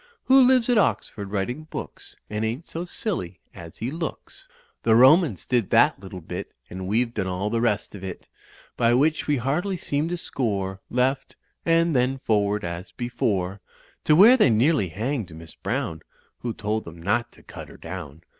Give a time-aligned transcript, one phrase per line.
[0.25, 4.47] Who lives at Oxford writing books, And ain't so ^illy as he looks;
[4.81, 8.27] The Romans did that little bit And we've done all the rest of it;
[8.75, 11.35] By which we hardly seem to score; Left,
[11.67, 13.61] and then forward as before
[14.05, 16.01] To where they nearly hanged Miss Browne,
[16.39, 18.23] Who told them not to cut her down.